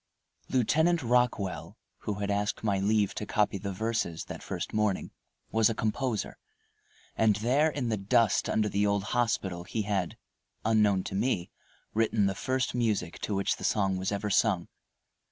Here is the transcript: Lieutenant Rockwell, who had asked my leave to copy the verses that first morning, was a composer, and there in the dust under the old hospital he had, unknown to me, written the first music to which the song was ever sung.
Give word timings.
Lieutenant 0.49 1.03
Rockwell, 1.03 1.77
who 1.99 2.15
had 2.15 2.31
asked 2.31 2.63
my 2.63 2.79
leave 2.79 3.13
to 3.13 3.27
copy 3.27 3.59
the 3.59 3.71
verses 3.71 4.25
that 4.25 4.41
first 4.41 4.73
morning, 4.73 5.11
was 5.51 5.69
a 5.69 5.75
composer, 5.75 6.39
and 7.15 7.35
there 7.35 7.69
in 7.69 7.89
the 7.89 7.97
dust 7.97 8.49
under 8.49 8.67
the 8.67 8.87
old 8.87 9.03
hospital 9.13 9.63
he 9.63 9.83
had, 9.83 10.17
unknown 10.65 11.03
to 11.03 11.13
me, 11.13 11.51
written 11.93 12.25
the 12.25 12.33
first 12.33 12.73
music 12.73 13.19
to 13.19 13.35
which 13.35 13.57
the 13.57 13.63
song 13.63 13.95
was 13.97 14.11
ever 14.11 14.31
sung. 14.31 14.69